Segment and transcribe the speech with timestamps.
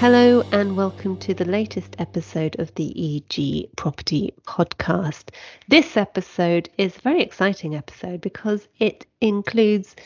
[0.00, 5.30] Hello, and welcome to the latest episode of the EG Property Podcast.
[5.66, 9.96] This episode is a very exciting episode because it includes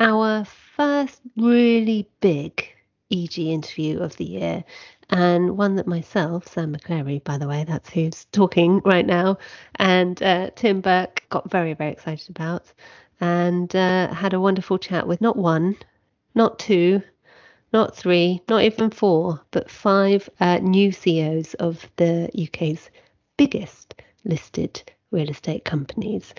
[0.00, 2.68] our first really big
[3.10, 4.64] EG interview of the year,
[5.08, 9.38] and one that myself, Sam McClary, by the way, that's who's talking right now,
[9.76, 12.70] and uh, Tim Burke got very, very excited about,
[13.18, 15.74] and uh, had a wonderful chat with not one,
[16.34, 17.02] not two,
[17.72, 22.90] not three, not even four, but five uh, new CEOs of the UK's
[23.36, 26.34] biggest listed real estate companies.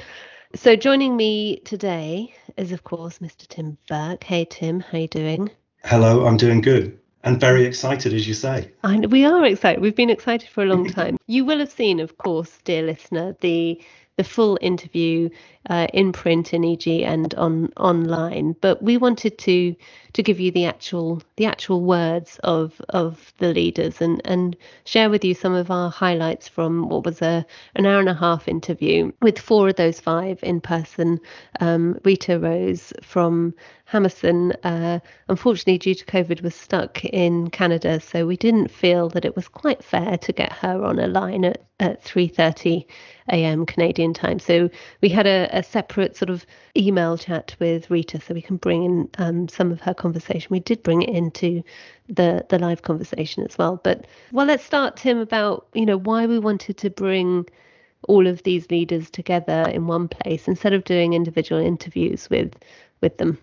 [0.56, 3.48] So joining me today is, of course, Mr.
[3.48, 4.23] Tim Burke.
[4.23, 5.52] Hey, Tim, how you doing?
[5.84, 8.72] Hello, I'm doing good and very excited, as you say.
[8.84, 9.82] And we are excited.
[9.82, 11.18] We've been excited for a long time.
[11.28, 13.80] you will have seen, of course, dear listener, the
[14.20, 15.30] the full interview
[15.70, 18.54] uh, in print in EG and on online.
[18.59, 19.73] But we wanted to
[20.12, 25.09] to give you the actual the actual words of of the leaders and and share
[25.09, 28.50] with you some of our highlights from what was a an hour and a half
[28.50, 31.22] interview with four of those five in person.
[31.62, 33.53] Um, Rita Rose from
[33.92, 39.26] Hammerson, uh, unfortunately due to COVID, was stuck in Canada, so we didn't feel that
[39.26, 42.86] it was quite fair to get her on a line at at 3:30
[43.31, 43.66] a.m.
[43.66, 44.40] Canadian time.
[44.40, 44.70] So
[45.02, 48.84] we had a, a, separate sort of email chat with Rita, so we can bring
[48.84, 50.48] in um, some of her conversation.
[50.50, 51.64] We did bring it into
[52.09, 53.80] the the live conversation as well.
[53.84, 57.48] But well, let's start, Tim, about you know why we wanted to bring
[58.08, 62.53] all of these leaders together in one place instead of doing individual interviews with
[63.02, 63.38] with them.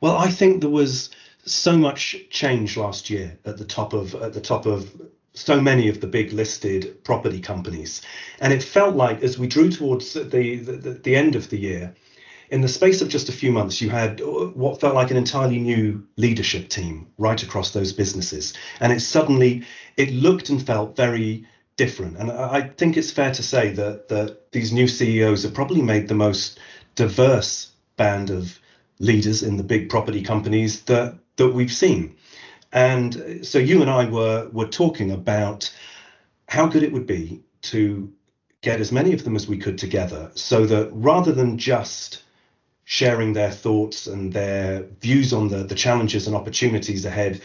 [0.00, 1.10] Well, I think there was
[1.44, 4.90] so much change last year at the top of at the top of
[5.34, 8.02] so many of the big listed property companies.
[8.40, 11.94] And it felt like as we drew towards the, the, the, end of the year,
[12.50, 15.16] in the space of just a few months, you had uh, what felt like an
[15.16, 18.54] entirely new leadership team right across those businesses.
[18.80, 19.64] And it suddenly,
[19.96, 22.16] it looked and felt very different.
[22.16, 26.08] And I think it's fair to say that, that these new CEOs have probably made
[26.08, 26.58] the most
[26.96, 28.59] diverse band of
[29.00, 32.14] leaders in the big property companies that, that we've seen.
[32.72, 35.74] And so you and I were were talking about
[36.48, 38.12] how good it would be to
[38.60, 42.22] get as many of them as we could together so that rather than just
[42.84, 47.40] sharing their thoughts and their views on the, the challenges and opportunities ahead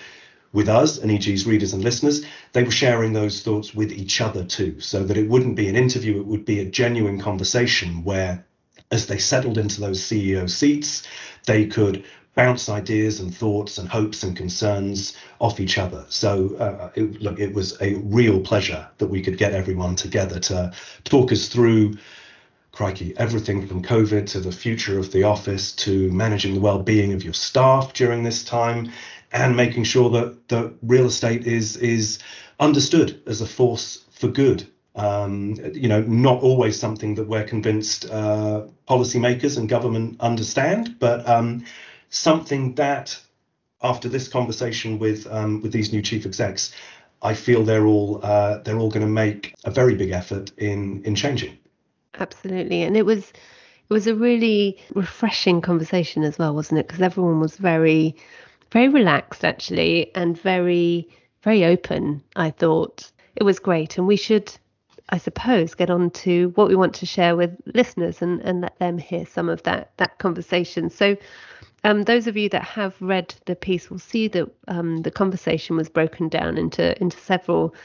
[0.51, 4.43] with us and EG's readers and listeners, they were sharing those thoughts with each other
[4.43, 8.45] too, so that it wouldn't be an interview, it would be a genuine conversation where,
[8.95, 11.03] as they settled into those CEO seats,
[11.45, 16.05] they could bounce ideas and thoughts and hopes and concerns off each other.
[16.09, 20.39] So, uh, it, look, it was a real pleasure that we could get everyone together
[20.39, 20.73] to
[21.03, 21.95] talk us through,
[22.71, 27.23] crikey, everything from COVID to the future of the office to managing the well-being of
[27.23, 28.91] your staff during this time,
[29.31, 32.19] and making sure that that real estate is is
[32.59, 38.09] understood as a force for good um, you know, not always something that we're convinced
[38.09, 41.65] uh, policymakers and government understand, but um,
[42.09, 43.19] something that
[43.81, 46.73] after this conversation with um, with these new chief execs,
[47.21, 51.03] I feel they're all uh, they're all going to make a very big effort in
[51.03, 51.57] in changing.
[52.17, 53.29] Absolutely, and it was
[53.89, 56.87] it was a really refreshing conversation as well, wasn't it?
[56.87, 58.15] Because everyone was very
[58.71, 61.09] very relaxed actually, and very
[61.43, 62.23] very open.
[62.35, 64.51] I thought it was great, and we should.
[65.09, 68.77] I suppose get on to what we want to share with listeners and, and let
[68.79, 70.89] them hear some of that that conversation.
[70.89, 71.15] So
[71.83, 75.75] um, those of you that have read the piece will see that um, the conversation
[75.75, 77.75] was broken down into into several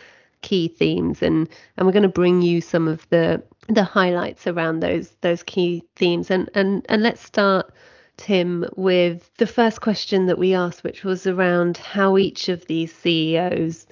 [0.40, 4.80] key themes, and and we're going to bring you some of the the highlights around
[4.80, 6.30] those those key themes.
[6.30, 7.72] And and and let's start.
[8.16, 12.94] Tim, with the first question that we asked, which was around how each of these
[12.94, 13.86] CEOs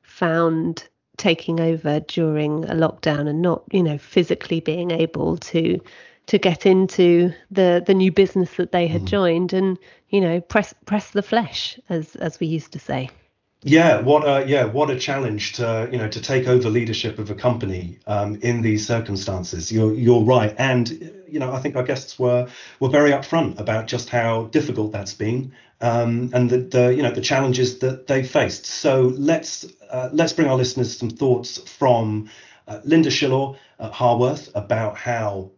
[0.00, 5.80] found taking over during a lockdown and not, you know, physically being able to
[6.26, 9.06] to get into the the new business that they had mm.
[9.08, 9.78] joined and
[10.08, 13.10] you know press press the flesh as as we used to say
[13.64, 17.30] yeah what a yeah what a challenge to you know to take over leadership of
[17.30, 19.72] a company um, in these circumstances.
[19.72, 20.54] You're you're right.
[20.58, 24.92] And you know i think our guests were were very upfront about just how difficult
[24.92, 28.66] that's been um, and the, the you know the challenges that they faced.
[28.66, 32.30] So let's uh, let's bring our listeners some thoughts from
[32.66, 35.50] uh, Lynda Shillaw at Harworth about how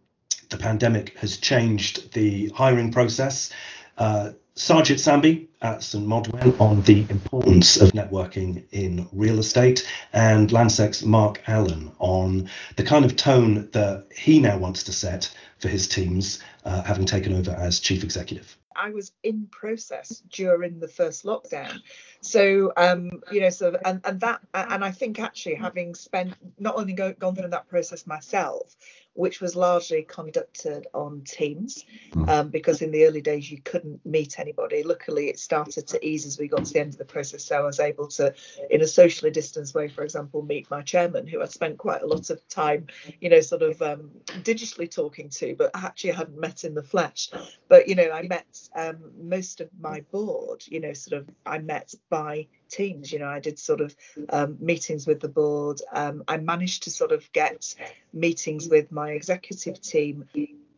[0.49, 3.51] the pandemic has changed the hiring process.
[3.97, 10.51] Uh, Sarjit Sambhi at St Modwen on the importance of networking in real estate, and
[10.51, 15.67] Landsec's Mark Allen on the kind of tone that he now wants to set for
[15.67, 18.57] his teams, uh, having taken over as chief executive.
[18.75, 21.79] I was in process during the first lockdown.
[22.21, 26.75] So um, you know, so and and that and I think actually having spent not
[26.77, 28.75] only go, gone through that process myself,
[29.17, 32.29] which was largely conducted on Teams, hmm.
[32.29, 34.83] um, because in the early days you couldn't meet anybody.
[34.83, 37.57] Luckily, it started to ease as we got to the end of the process, so
[37.57, 38.33] I was able to,
[38.69, 42.07] in a socially distanced way, for example, meet my chairman, who I spent quite a
[42.07, 42.87] lot of time,
[43.19, 44.11] you know, sort of um,
[44.43, 47.29] digitally talking to, but actually hadn't met in the flesh.
[47.67, 51.57] But you know, I met um, most of my board, you know, sort of I
[51.57, 53.11] met by teams.
[53.11, 53.95] You know, I did sort of
[54.29, 55.81] um, meetings with the board.
[55.91, 57.75] Um, I managed to sort of get
[58.13, 60.25] meetings with my executive team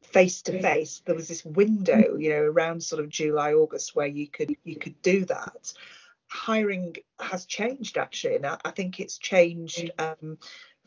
[0.03, 1.01] face to face.
[1.05, 4.75] There was this window, you know, around sort of July, August where you could you
[4.75, 5.73] could do that.
[6.27, 9.91] Hiring has changed actually, and I, I think it's changed.
[9.97, 10.37] Um,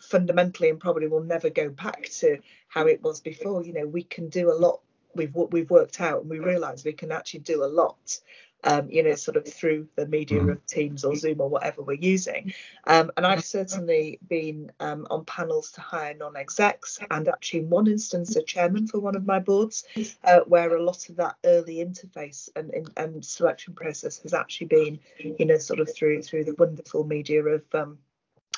[0.01, 4.03] fundamentally and probably will never go back to how it was before you know we
[4.03, 4.81] can do a lot
[5.15, 8.19] we've we've worked out and we realize we can actually do a lot
[8.64, 10.53] um, you know, sort of through the media mm.
[10.53, 12.53] of Teams or Zoom or whatever we're using.
[12.87, 17.87] Um, and I've certainly been um, on panels to hire non-execs and actually in one
[17.87, 19.85] instance a chairman for one of my boards
[20.25, 25.00] uh, where a lot of that early interface and, and selection process has actually been,
[25.19, 27.99] you know, sort of through through the wonderful media of um,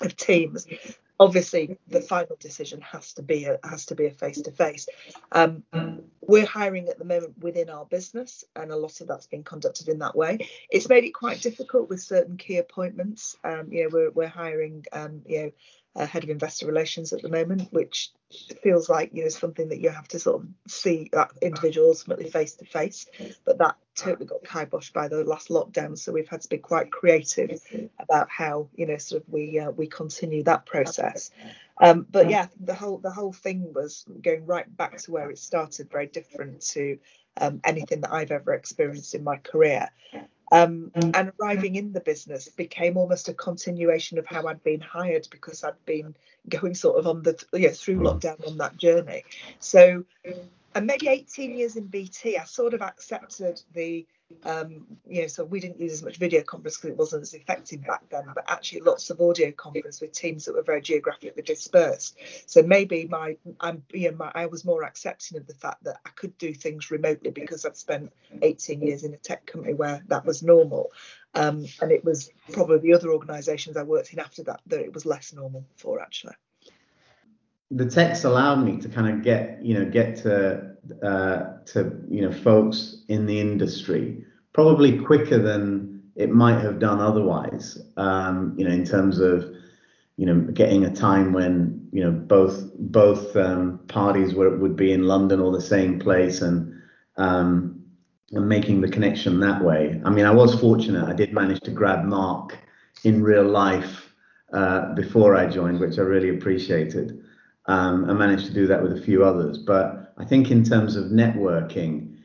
[0.00, 0.66] of Teams
[1.20, 4.88] obviously the final decision has to be a has to be a face to face
[6.26, 9.88] we're hiring at the moment within our business and a lot of that's been conducted
[9.88, 10.48] in that way.
[10.70, 13.36] It's made it quite difficult with certain key appointments.
[13.44, 15.50] Um, you know we're, we're hiring um, you know
[15.96, 18.10] a head of investor relations at the moment which
[18.62, 22.28] feels like you know something that you have to sort of see that individual ultimately
[22.28, 23.06] face to face.
[23.44, 25.96] But that totally got kiboshed by the last lockdown.
[25.96, 27.60] So we've had to be quite creative
[27.98, 31.30] about how you know sort of we uh, we continue that process.
[31.80, 35.38] Um, but yeah the whole the whole thing was going right back to where it
[35.38, 36.98] started very different to
[37.36, 39.90] um, anything that I've ever experienced in my career
[40.52, 45.26] um, and arriving in the business became almost a continuation of how I'd been hired
[45.30, 46.14] because I'd been
[46.48, 48.06] going sort of on the you know, through hmm.
[48.06, 49.24] lockdown on that journey.
[49.58, 50.04] So,
[50.74, 54.06] and maybe 18 years in BT, I sort of accepted the
[54.42, 57.34] um, you know, so we didn't use as much video conference because it wasn't as
[57.34, 61.42] effective back then, but actually lots of audio conference with teams that were very geographically
[61.42, 62.16] dispersed.
[62.46, 66.00] So maybe my, I'm, you know, my, I was more accepting of the fact that
[66.04, 68.12] I could do things remotely because I'd spent
[68.42, 70.90] 18 years in a tech company where that was normal.
[71.34, 74.92] Um, and it was probably the other organisations I worked in after that that it
[74.92, 76.34] was less normal for actually
[77.74, 82.22] the text allowed me to kind of get you know get to uh, to you
[82.22, 87.76] know folks in the industry probably quicker than it might have done otherwise.
[87.96, 89.50] Um, you know, in terms of
[90.16, 94.92] you know getting a time when you know both both um, parties were, would be
[94.92, 96.80] in London or the same place and
[97.16, 97.82] um,
[98.30, 100.00] and making the connection that way.
[100.04, 101.08] I mean, I was fortunate.
[101.08, 102.56] I did manage to grab Mark
[103.02, 104.14] in real life
[104.52, 107.20] uh, before I joined, which I really appreciated
[107.66, 109.58] um, and managed to do that with a few others.
[109.58, 112.16] But I think in terms of networking,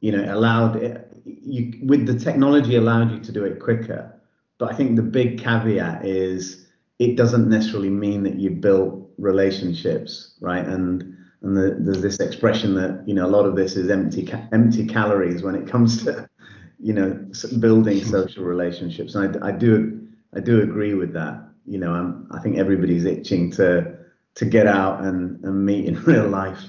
[0.00, 4.10] you know, allowed it, you with the technology allowed you to do it quicker.
[4.58, 6.66] But I think the big caveat is
[6.98, 10.64] it doesn't necessarily mean that you built relationships, right?
[10.64, 14.24] And and the, there's this expression that you know a lot of this is empty
[14.26, 16.28] ca- empty calories when it comes to
[16.78, 17.26] you know
[17.58, 19.14] building social relationships.
[19.14, 21.42] And I, I do I do agree with that.
[21.66, 23.93] You know, I'm, I think everybody's itching to
[24.36, 26.60] to get out and, and meet in real life.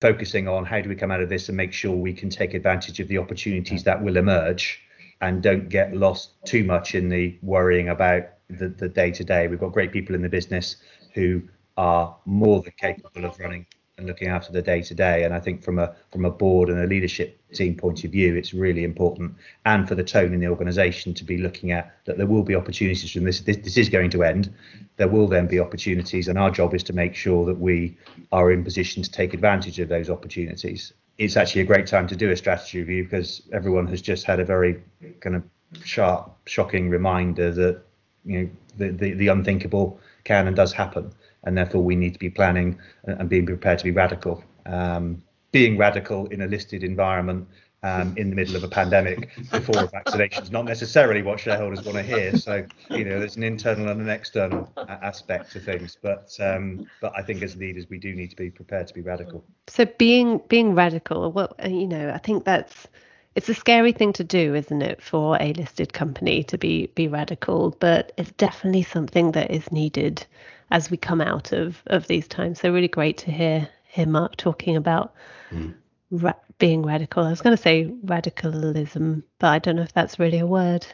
[0.00, 2.54] Focusing on how do we come out of this and make sure we can take
[2.54, 4.80] advantage of the opportunities that will emerge
[5.22, 9.48] and don't get lost too much in the worrying about the, the day-to-day.
[9.48, 10.76] We've got great people in the business
[11.14, 11.42] who
[11.78, 13.66] are more than capable of running
[13.98, 15.24] and looking after the day to day.
[15.24, 18.36] And I think from a from a board and a leadership team point of view,
[18.36, 19.34] it's really important,
[19.64, 22.54] and for the tone in the organisation to be looking at that there will be
[22.54, 23.40] opportunities from this.
[23.40, 23.56] this.
[23.56, 24.52] This is going to end.
[24.96, 27.96] There will then be opportunities, and our job is to make sure that we
[28.32, 30.92] are in position to take advantage of those opportunities.
[31.18, 34.40] It's actually a great time to do a strategy review because everyone has just had
[34.40, 34.82] a very
[35.20, 35.42] kind of
[35.82, 37.82] sharp, shocking reminder that
[38.26, 41.10] you know the, the, the unthinkable can and does happen
[41.46, 44.44] and therefore we need to be planning and being prepared to be radical.
[44.66, 45.22] Um,
[45.52, 47.48] being radical in a listed environment
[47.82, 52.02] um, in the middle of a pandemic before vaccinations, not necessarily what shareholders want to
[52.02, 52.36] hear.
[52.36, 55.96] So, you know, there's an internal and an external aspect to things.
[56.02, 59.02] But, um, but I think as leaders, we do need to be prepared to be
[59.02, 59.44] radical.
[59.68, 62.88] So, being being radical, well, uh, you know, I think that's
[63.36, 67.06] it's a scary thing to do, isn't it, for a listed company to be be
[67.06, 67.76] radical?
[67.78, 70.26] But it's definitely something that is needed
[70.70, 72.60] as we come out of of these times.
[72.60, 75.14] So really great to hear hear Mark talking about
[75.50, 75.74] mm.
[76.10, 77.24] ra- being radical.
[77.24, 80.86] I was going to say radicalism, but I don't know if that's really a word.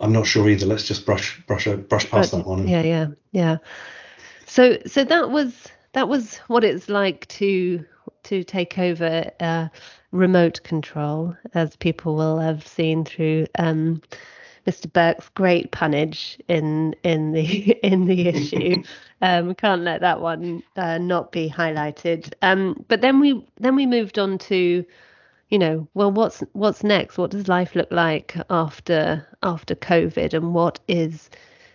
[0.00, 0.66] I'm not sure either.
[0.66, 2.66] Let's just brush brush brush past but, that one.
[2.66, 3.58] Yeah, yeah, yeah.
[4.46, 7.84] So so that was that was what it's like to
[8.24, 9.68] to take over uh,
[10.12, 14.00] remote control, as people will have seen through um,
[14.66, 14.90] Mr.
[14.90, 17.44] Burke's great punnage in in the
[17.82, 18.82] in the issue.
[19.22, 22.32] um, can't let that one uh, not be highlighted.
[22.42, 24.84] Um, but then we then we moved on to,
[25.50, 27.18] you know, well, what's what's next?
[27.18, 31.28] What does life look like after after COVID, and what is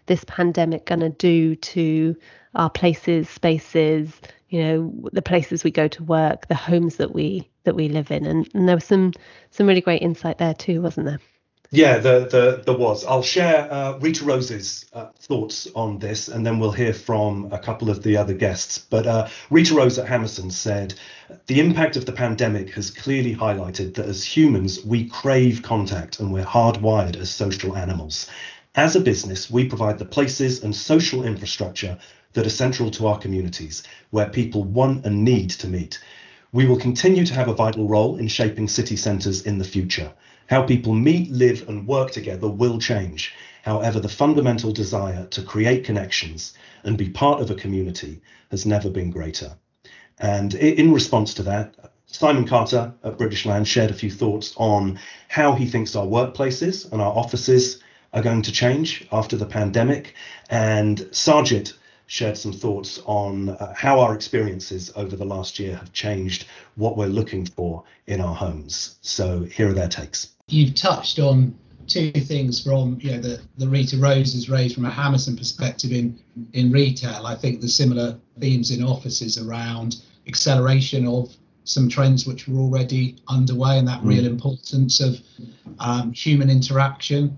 [0.07, 2.15] this pandemic going to do to
[2.55, 7.49] our places, spaces, you know, the places we go to work, the homes that we
[7.63, 9.13] that we live in, and, and there was some
[9.51, 11.19] some really great insight there too, wasn't there?
[11.71, 13.05] Yeah, the, the, there was.
[13.05, 17.59] I'll share uh, Rita Rose's uh, thoughts on this, and then we'll hear from a
[17.59, 18.79] couple of the other guests.
[18.79, 20.95] But uh, Rita Rose at Hammerson said
[21.45, 26.33] the impact of the pandemic has clearly highlighted that as humans, we crave contact and
[26.33, 28.27] we're hardwired as social animals.
[28.73, 31.99] As a business, we provide the places and social infrastructure
[32.33, 35.99] that are central to our communities, where people want and need to meet.
[36.51, 40.11] We will continue to have a vital role in shaping city centres in the future.
[40.47, 43.33] How people meet, live, and work together will change.
[43.63, 48.89] However, the fundamental desire to create connections and be part of a community has never
[48.89, 49.57] been greater.
[50.17, 51.75] And in response to that,
[52.07, 56.91] Simon Carter at British Land shared a few thoughts on how he thinks our workplaces
[56.91, 57.83] and our offices
[58.13, 60.15] are going to change after the pandemic.
[60.49, 61.73] And Sarjit
[62.09, 66.97] shared some thoughts on uh, how our experiences over the last year have changed what
[66.97, 68.97] we're looking for in our homes.
[69.01, 70.29] So here are their takes.
[70.47, 74.85] You've touched on two things from you know the, the Rita Rose has raised from
[74.85, 76.19] a Hammerson perspective in
[76.53, 77.27] in retail.
[77.27, 79.97] I think the similar themes in offices around
[80.27, 81.31] acceleration of
[81.63, 84.07] some trends which were already underway and that mm.
[84.07, 85.19] real importance of
[85.77, 87.37] um, human interaction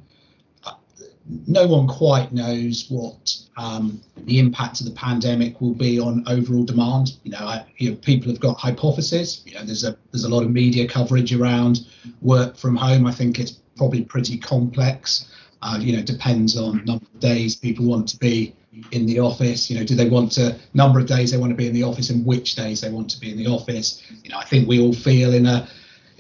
[1.48, 6.64] no one quite knows what um, the impact of the pandemic will be on overall
[6.64, 7.14] demand.
[7.24, 9.42] You know, I, you know, people have got hypotheses.
[9.46, 11.88] You know, there's a there's a lot of media coverage around
[12.22, 13.06] work from home.
[13.08, 15.32] I think it's probably pretty complex.
[15.62, 18.56] Uh, you know, depends on number of days people want to be
[18.92, 19.70] in the office.
[19.70, 21.84] You know, do they want to number of days they want to be in the
[21.84, 24.02] office and which days they want to be in the office?
[24.24, 25.68] You know, I think we all feel in a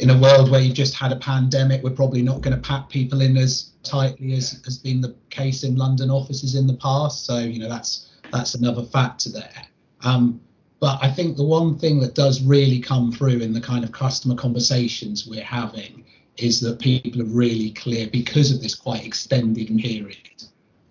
[0.01, 2.89] in a world where you've just had a pandemic, we're probably not going to pack
[2.89, 7.25] people in as tightly as has been the case in London offices in the past.
[7.25, 9.67] So you know that's that's another factor there.
[10.01, 10.41] Um,
[10.79, 13.91] but I think the one thing that does really come through in the kind of
[13.91, 16.03] customer conversations we're having
[16.38, 20.43] is that people are really clear because of this quite extended period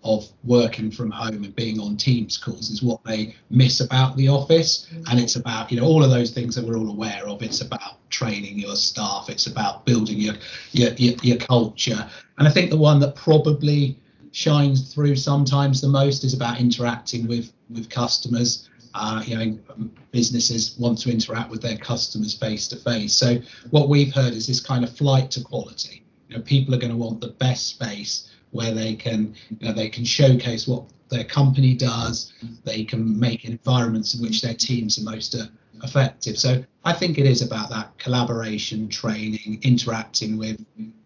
[0.03, 4.27] of working from home and being on Teams calls is what they miss about the
[4.27, 4.87] office.
[5.09, 7.43] And it's about, you know, all of those things that we're all aware of.
[7.43, 10.35] It's about training your staff, it's about building your
[10.71, 12.09] your, your, your culture.
[12.37, 13.97] And I think the one that probably
[14.31, 18.67] shines through sometimes the most is about interacting with with customers.
[18.93, 23.13] Uh, you know, businesses want to interact with their customers face to face.
[23.13, 23.37] So
[23.69, 26.03] what we've heard is this kind of flight to quality.
[26.27, 29.73] You know, people are going to want the best space where they can you know,
[29.73, 32.33] they can showcase what their company does.
[32.63, 35.45] They can make environments in which their teams are most uh,
[35.83, 36.37] effective.
[36.37, 40.65] So I think it is about that collaboration, training, interacting with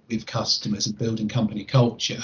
[0.10, 2.22] with customers, and building company culture.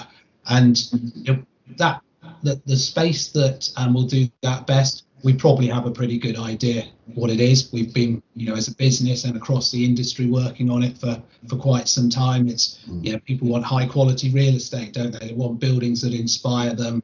[0.47, 0.77] And
[1.15, 1.43] you know,
[1.77, 2.01] that
[2.43, 6.37] the, the space that um, will do that best we probably have a pretty good
[6.37, 7.71] idea what it is.
[7.71, 11.21] We've been, you know, as a business and across the industry working on it for,
[11.47, 12.47] for quite some time.
[12.47, 13.03] It's, mm.
[13.05, 15.27] you know, people want high quality real estate, don't they?
[15.27, 17.03] They want buildings that inspire them.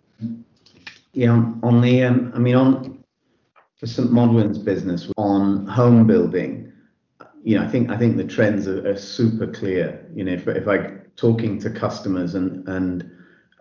[1.14, 1.32] Yeah,
[1.64, 3.04] on the, um, I mean, on
[3.78, 6.72] for St Modwen's business on home building,
[7.44, 10.06] you know, I think I think the trends are, are super clear.
[10.14, 13.10] You know, if if I talking to customers and and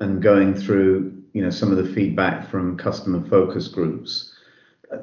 [0.01, 4.36] and going through, you know, some of the feedback from customer focus groups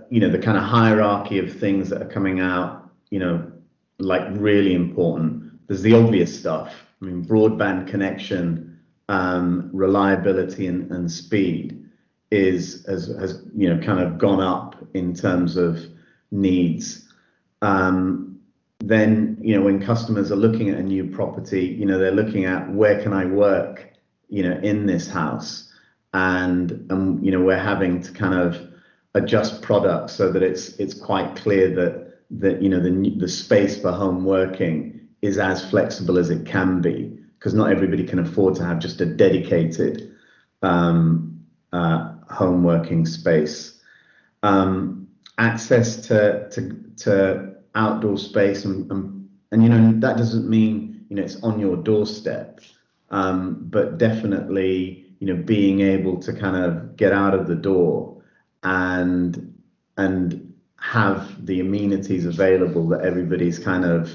[0.10, 3.52] you know the kind of hierarchy of things that are coming out you know
[4.00, 5.68] like really important.
[5.68, 6.74] There's the obvious stuff.
[7.02, 11.80] I mean broadband connection um, reliability and, and speed
[12.32, 15.80] is has, has you know kind of gone up in terms of
[16.32, 17.08] needs.
[17.62, 18.40] Um,
[18.80, 22.44] then you know when customers are looking at a new property you know they're looking
[22.44, 23.94] at where can i work
[24.30, 25.72] you know in this house?
[26.13, 28.73] And um, you know we're having to kind of
[29.15, 33.79] adjust products so that it's it's quite clear that that you know the the space
[33.79, 38.55] for home working is as flexible as it can be because not everybody can afford
[38.55, 40.15] to have just a dedicated
[40.62, 43.82] um, uh, home working space.
[44.43, 51.05] Um, access to to to outdoor space and, and and you know that doesn't mean
[51.10, 52.60] you know it's on your doorstep
[53.10, 58.22] um, but definitely you know being able to kind of get out of the door
[58.63, 59.53] and
[59.98, 64.12] and have the amenities available that everybody's kind of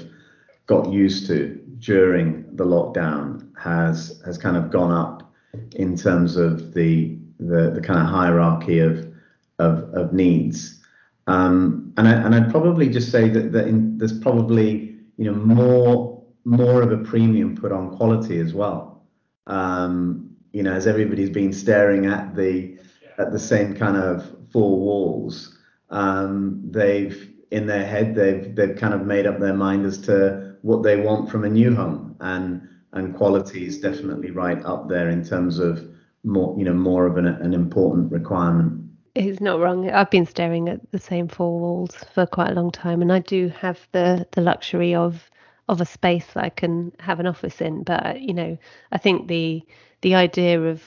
[0.67, 5.33] got used to during the lockdown has has kind of gone up
[5.75, 9.11] in terms of the the, the kind of hierarchy of
[9.59, 10.81] of, of needs.
[11.27, 15.33] Um, and I, and I'd probably just say that, that in, there's probably you know
[15.33, 19.03] more more of a premium put on quality as well.
[19.47, 22.77] Um, you know, as everybody's been staring at the
[23.19, 25.57] at the same kind of four walls,
[25.89, 30.55] um, they've in their head they've they've kind of made up their mind as to
[30.61, 35.09] what they want from a new home, and and quality is definitely right up there
[35.09, 35.85] in terms of
[36.23, 38.83] more you know more of an, an important requirement.
[39.15, 39.89] He's not wrong.
[39.89, 43.19] I've been staring at the same four walls for quite a long time, and I
[43.19, 45.29] do have the the luxury of
[45.67, 47.83] of a space that I can have an office in.
[47.83, 48.57] But you know,
[48.91, 49.63] I think the
[50.01, 50.81] the idea of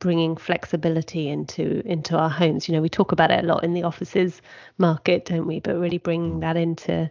[0.00, 2.68] bringing flexibility into into our homes.
[2.68, 4.42] You know, we talk about it a lot in the offices
[4.78, 5.60] market, don't we?
[5.60, 7.08] But really bringing that into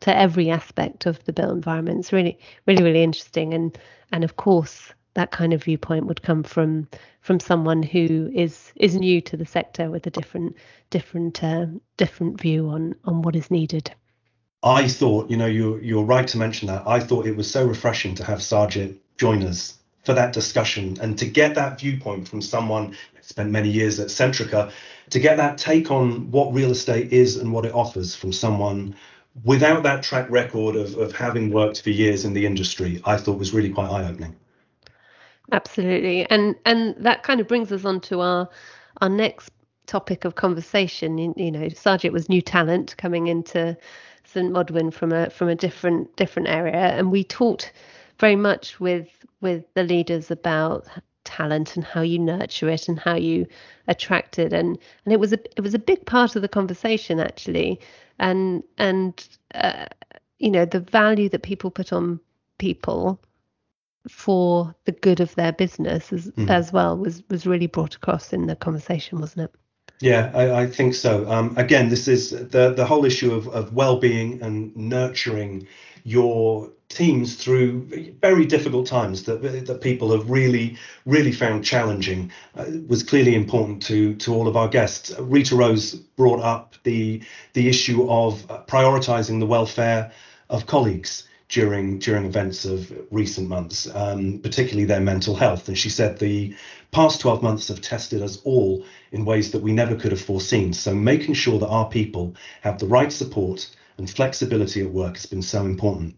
[0.00, 3.52] to every aspect of the built environment is really, really, really interesting.
[3.52, 3.76] And
[4.10, 6.88] and of course, that kind of viewpoint would come from
[7.20, 10.56] from someone who is is new to the sector with a different
[10.90, 11.66] different uh,
[11.96, 13.92] different view on on what is needed.
[14.62, 16.86] I thought, you know, you're you're right to mention that.
[16.86, 19.77] I thought it was so refreshing to have Sarjit join us
[20.08, 24.72] for that discussion and to get that viewpoint from someone spent many years at Centrica,
[25.10, 28.96] to get that take on what real estate is and what it offers from someone
[29.44, 33.38] without that track record of, of having worked for years in the industry, I thought
[33.38, 34.34] was really quite eye opening.
[35.52, 38.48] Absolutely, and and that kind of brings us on to our
[39.02, 39.50] our next
[39.84, 41.18] topic of conversation.
[41.18, 43.76] You, you know, Sarjit was new talent coming into
[44.24, 47.74] St Modwen from a from a different different area, and we talked
[48.18, 49.06] very much with
[49.40, 50.86] with the leaders about
[51.24, 53.46] talent and how you nurture it and how you
[53.86, 57.20] attract it and and it was a it was a big part of the conversation
[57.20, 57.78] actually
[58.18, 59.84] and and uh,
[60.38, 62.18] you know the value that people put on
[62.56, 63.20] people
[64.08, 66.50] for the good of their business as, mm.
[66.50, 69.54] as well was was really brought across in the conversation, wasn't it?
[70.00, 71.28] Yeah, I, I think so.
[71.30, 75.66] Um, again, this is the the whole issue of, of well-being and nurturing
[76.04, 82.64] your teams through very difficult times that that people have really really found challenging uh,
[82.86, 85.12] was clearly important to to all of our guests.
[85.18, 87.22] Rita Rose brought up the
[87.52, 90.10] the issue of prioritizing the welfare
[90.48, 95.68] of colleagues during during events of recent months, um, particularly their mental health.
[95.68, 96.54] And she said the
[96.90, 100.72] past 12 months have tested us all in ways that we never could have foreseen.
[100.72, 105.26] So making sure that our people have the right support and flexibility at work has
[105.26, 106.16] been so important.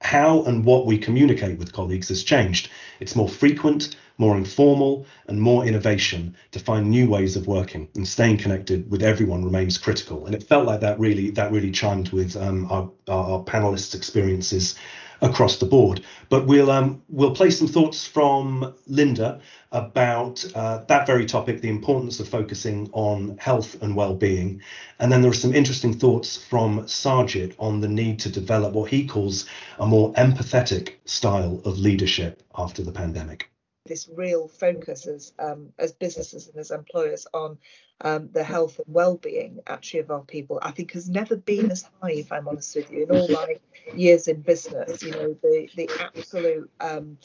[0.00, 2.70] How and what we communicate with colleagues has changed.
[3.00, 7.88] It's more frequent, more informal, and more innovation to find new ways of working.
[7.94, 10.26] And staying connected with everyone remains critical.
[10.26, 14.74] And it felt like that really that really chimed with um, our, our panelists' experiences
[15.20, 16.02] across the board.
[16.28, 19.40] But we'll um, we'll play some thoughts from Lynda
[19.72, 24.60] about uh, that very topic, the importance of focusing on health and well-being,
[24.98, 28.90] and then there are some interesting thoughts from Sarjit on the need to develop what
[28.90, 29.46] he calls
[29.78, 33.49] a more empathetic style of leadership after the pandemic
[33.86, 37.58] this real focus as um, as businesses and as employers on
[38.02, 41.88] um, the health and well-being actually of our people i think has never been as
[42.00, 43.56] high if i'm honest with you in all my
[43.94, 45.02] years in business.
[45.02, 47.18] You know the the absolute um,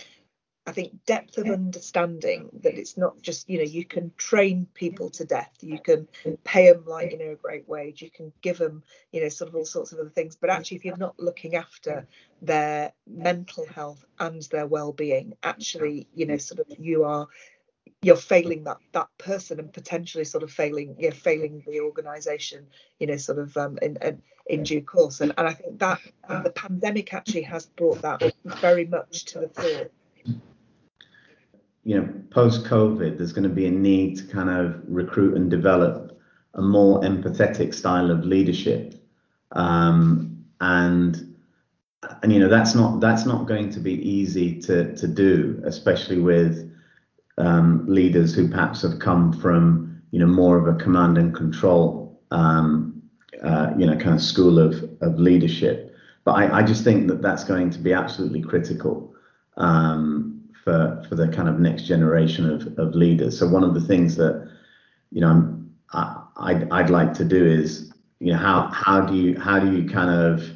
[0.67, 5.09] I think depth of understanding that it's not just you know you can train people
[5.11, 6.07] to death, you can
[6.43, 9.49] pay them like you know a great wage, you can give them you know sort
[9.49, 12.07] of all sorts of other things, but actually if you're not looking after
[12.41, 17.27] their mental health and their well-being, actually you know sort of you are
[18.01, 22.65] you're failing that that person and potentially sort of failing you know failing the organization
[22.99, 25.21] you know sort of um, in, in in due course.
[25.21, 25.99] And, and I think that
[26.43, 29.89] the pandemic actually has brought that very much to the fore
[31.85, 35.49] you know, post COVID, there's going to be a need to kind of recruit and
[35.49, 36.19] develop
[36.55, 38.95] a more empathetic style of leadership,
[39.51, 41.35] um, and
[42.23, 46.19] and you know that's not that's not going to be easy to to do, especially
[46.19, 46.71] with
[47.37, 52.19] um, leaders who perhaps have come from you know more of a command and control
[52.31, 52.99] um,
[53.43, 55.95] uh, you know kind of school of of leadership.
[56.23, 59.13] But I, I just think that that's going to be absolutely critical.
[59.57, 60.34] Um,
[60.65, 63.39] for for the kind of next generation of, of leaders.
[63.39, 64.49] So one of the things that
[65.11, 69.15] you know I'm, I, I'd, I'd like to do is you know how how do
[69.15, 70.49] you how do you kind of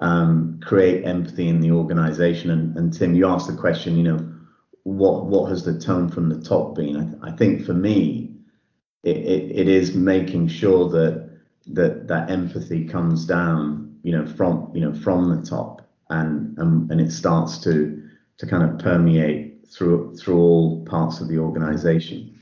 [0.00, 2.50] um, create empathy in the organization?
[2.50, 4.34] And, and Tim, you asked the question, you know,
[4.84, 7.20] what what has the tone from the top been?
[7.22, 8.34] I, I think for me,
[9.04, 11.30] it, it, it is making sure that
[11.66, 16.90] that that empathy comes down, you know, from you know from the top, and and,
[16.90, 18.02] and it starts to
[18.38, 22.38] to kind of permeate through through all parts of the organization.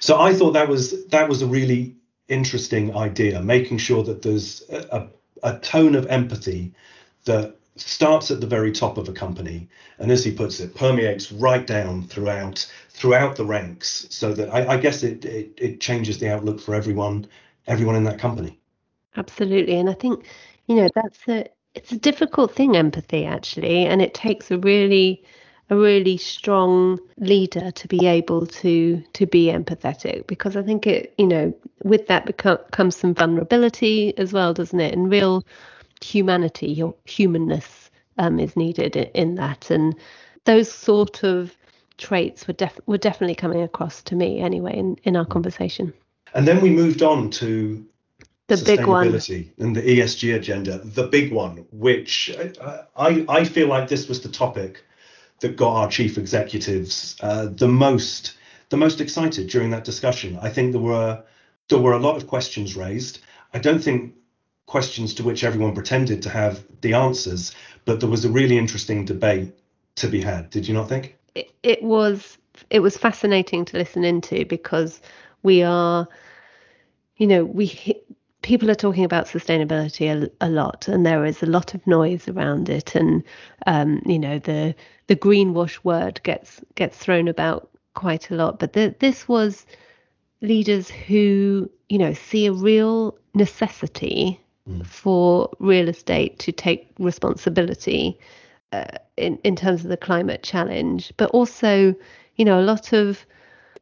[0.00, 1.96] So I thought that was that was a really
[2.28, 5.08] interesting idea, making sure that there's a,
[5.42, 6.74] a tone of empathy
[7.24, 11.30] that starts at the very top of a company and as he puts it permeates
[11.30, 16.18] right down throughout throughout the ranks so that i, I guess it, it, it changes
[16.18, 17.28] the outlook for everyone
[17.66, 18.58] everyone in that company
[19.16, 20.24] absolutely and i think
[20.68, 25.22] you know that's a it's a difficult thing empathy actually and it takes a really
[25.68, 31.12] a really strong leader to be able to to be empathetic because i think it
[31.18, 31.52] you know
[31.82, 35.44] with that become, comes some vulnerability as well doesn't it and real
[36.02, 39.70] humanity, your humanness um, is needed in, in, that.
[39.70, 39.94] And
[40.44, 41.54] those sort of
[41.98, 45.92] traits were, def- were definitely coming across to me anyway in, in our conversation.
[46.34, 47.86] And then we moved on to
[48.48, 53.68] the big one and the ESG agenda, the big one, which uh, I, I feel
[53.68, 54.84] like this was the topic
[55.40, 58.36] that got our chief executives uh, the most
[58.68, 60.38] the most excited during that discussion.
[60.40, 61.22] I think there were
[61.68, 63.20] there were a lot of questions raised.
[63.52, 64.14] I don't think
[64.66, 69.04] questions to which everyone pretended to have the answers, but there was a really interesting
[69.04, 69.52] debate
[69.96, 70.50] to be had.
[70.50, 71.16] Did you not think?
[71.34, 72.38] It, it was
[72.70, 75.00] it was fascinating to listen into because
[75.42, 76.08] we are,
[77.16, 77.66] you know, we
[78.46, 82.28] people are talking about sustainability a, a, lot, and there is a lot of noise
[82.28, 83.24] around it, and
[83.66, 84.72] um, you know the
[85.08, 88.60] the greenwash word gets gets thrown about quite a lot.
[88.60, 89.66] But the, this was
[90.42, 94.86] leaders who you know see a real necessity mm.
[94.86, 98.16] for real estate to take responsibility
[98.70, 98.84] uh,
[99.16, 101.96] in in terms of the climate challenge, but also,
[102.36, 103.26] you know, a lot of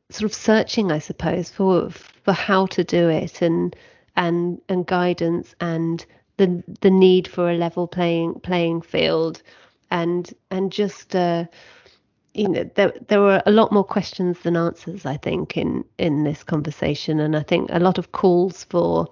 [0.08, 3.76] sort of searching, I suppose, for for how to do it and
[4.16, 6.04] and and guidance and
[6.36, 9.42] the the need for a level playing playing field.
[9.90, 11.44] And and just uh,
[12.34, 16.24] you know there there were a lot more questions than answers I think in in
[16.24, 17.20] this conversation.
[17.20, 19.08] And I think a lot of calls for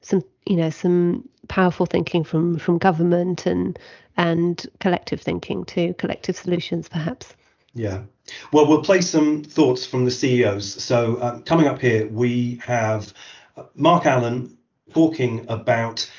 [0.00, 3.78] some you know some powerful thinking from from government and
[4.16, 7.34] and collective thinking too collective solutions perhaps.
[7.74, 8.02] Yeah.
[8.52, 13.12] Well we'll play some thoughts from the ceos so um, coming up here we have
[13.74, 14.56] mark allen
[14.92, 16.10] talking about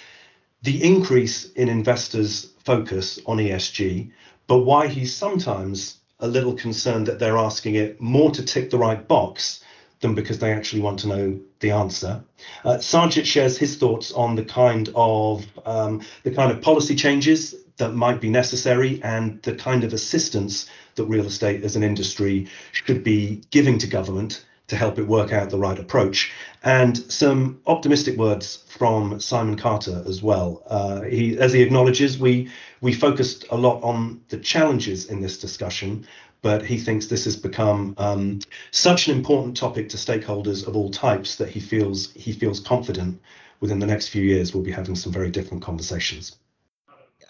[0.61, 4.11] the increase in investors focus on esg
[4.47, 8.77] but why he's sometimes a little concerned that they're asking it more to tick the
[8.77, 9.63] right box
[9.99, 12.23] than because they actually want to know the answer.
[12.63, 17.55] Uh, Sarjit shares his thoughts on the kind of um, the kind of policy changes
[17.77, 22.47] that might be necessary and the kind of assistance that real estate as an industry
[22.71, 26.31] should be giving to government to help it work out the right approach.
[26.63, 30.63] And some optimistic words from Simon Carter as well.
[30.67, 32.49] Uh, he, as he acknowledges, we
[32.81, 36.07] we focused a lot on the challenges in this discussion,
[36.41, 38.39] but he thinks this has become um,
[38.71, 43.21] such an important topic to stakeholders of all types that he feels he feels confident
[43.59, 46.37] within the next few years we'll be having some very different conversations.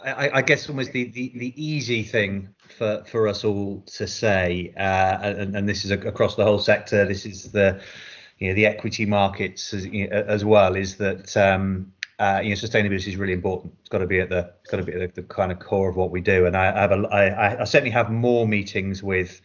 [0.05, 4.73] I, I guess almost the, the, the, easy thing for, for us all to say,
[4.77, 7.81] uh, and, and, this is across the whole sector, this is the
[8.37, 12.49] you know the equity markets as, you know, as well, is that um, uh, you
[12.49, 13.73] know, sustainability is really important.
[13.79, 15.59] It's got to be at the it's got to be at the, the kind of
[15.59, 16.45] core of what we do.
[16.45, 19.41] And I, I have a, I, I certainly have more meetings with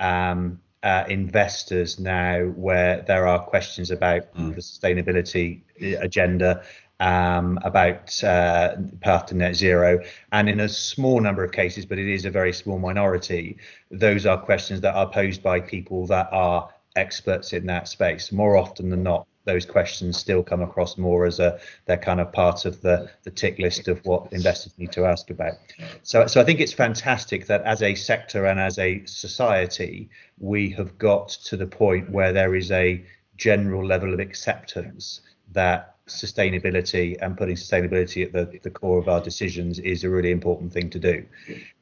[0.00, 4.54] um, uh, investors now where there are questions about mm.
[4.54, 5.62] the sustainability
[6.00, 6.62] agenda,
[7.00, 11.98] um, about uh, path to net zero, and in a small number of cases, but
[11.98, 13.58] it is a very small minority.
[13.90, 18.32] Those are questions that are posed by people that are experts in that space.
[18.32, 22.32] More often than not, those questions still come across more as a they're kind of
[22.32, 25.54] part of the the tick list of what investors need to ask about.
[26.02, 30.70] So so I think it's fantastic that as a sector and as a society we
[30.70, 33.04] have got to the point where there is a
[33.36, 35.20] general level of acceptance
[35.52, 40.30] that sustainability and putting sustainability at the, the core of our decisions is a really
[40.30, 41.24] important thing to do.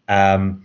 [0.08, 0.64] Um,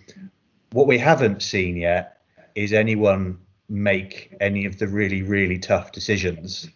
[0.72, 2.22] what we haven't seen yet
[2.56, 3.38] is anyone
[3.70, 6.70] make any of the really, really tough decisions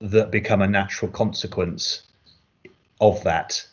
[0.00, 2.02] that become a natural consequence
[3.00, 3.66] of that.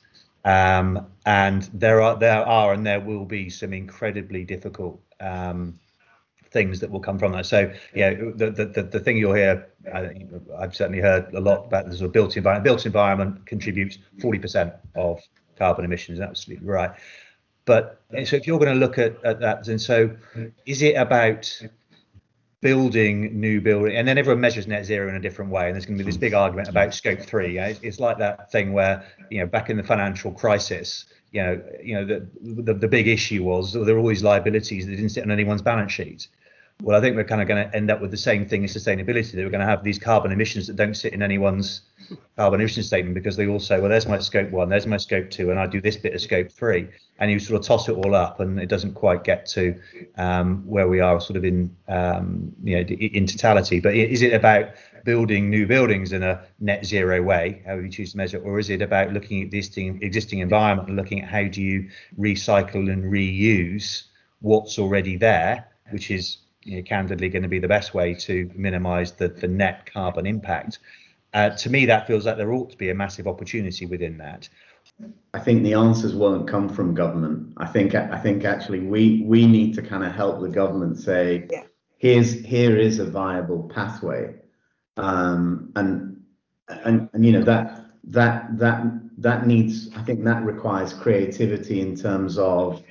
[0.45, 5.79] Um, and there are there are and there will be some incredibly difficult um,
[6.53, 7.45] things that will come from that.
[7.45, 10.05] So, yeah, the the, the, thing you'll hear, uh,
[10.57, 12.63] I've certainly heard a lot about the sort of built environment.
[12.63, 15.19] Built environment contributes 40% of
[15.57, 16.19] carbon emissions.
[16.19, 16.91] Absolutely right.
[17.65, 20.15] But so if you're going to look at, at that, and so
[20.65, 21.61] is it about
[22.63, 25.85] building new building and then everyone measures net zero in a different way and there's
[25.85, 29.05] going to be this big argument about scope three it's, it's, like that thing where
[29.29, 32.25] you know back in the financial crisis you know you know the
[32.61, 35.91] the, the big issue was there were always liabilities that didn't sit on anyone's balance
[35.91, 36.29] sheet
[36.81, 38.67] well, I think we're kind of going to end up with the same thing in
[38.67, 39.31] sustainability.
[39.31, 41.81] That we're going to have these carbon emissions that don't sit in anyone's
[42.37, 45.29] carbon emission statement because they all say, well, there's my scope one, there's my scope
[45.29, 47.93] two, and I do this bit of scope three, and you sort of toss it
[47.93, 49.79] all up, and it doesn't quite get to
[50.17, 53.79] um, where we are, sort of in um, you know in totality.
[53.79, 54.71] But is it about
[55.05, 58.69] building new buildings in a net zero way, however you choose to measure, or is
[58.69, 62.91] it about looking at the existing existing environment and looking at how do you recycle
[62.91, 64.03] and reuse
[64.41, 68.49] what's already there, which is you know, candidly going to be the best way to
[68.55, 70.79] minimize the, the net carbon impact.
[71.33, 74.47] Uh, to me, that feels like there ought to be a massive opportunity within that.
[75.33, 77.53] I think the answers won't come from government.
[77.57, 81.47] I think I think actually we we need to kind of help the government say,
[81.51, 81.63] yeah.
[81.97, 84.35] here's here is a viable pathway,
[84.97, 86.21] um, and
[86.67, 88.83] and and you know that that that
[89.17, 89.89] that needs.
[89.95, 92.83] I think that requires creativity in terms of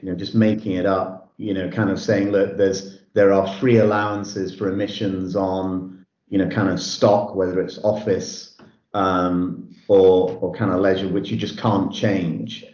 [0.00, 1.32] you know just making it up.
[1.36, 6.38] You know, kind of saying, look, there's there are free allowances for emissions on, you
[6.38, 8.56] know, kind of stock, whether it's office
[8.92, 12.64] um, or or kind of leisure, which you just can't change.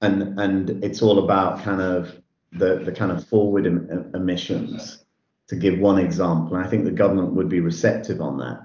[0.00, 2.14] And and it's all about kind of
[2.52, 5.04] the the kind of forward em- emissions.
[5.48, 8.60] To give one example, and I think the government would be receptive on that.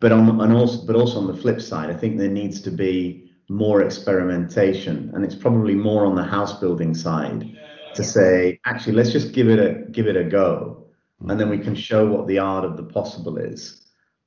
[0.00, 2.70] But on and also but also on the flip side, I think there needs to
[2.70, 7.56] be more experimentation, and it's probably more on the house building side
[7.96, 10.86] to say, actually, let's just give it a give it a go,
[11.28, 13.82] and then we can show what the art of the possible is.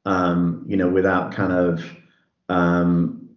[0.05, 1.83] Um, you know, without kind of
[2.49, 3.29] um,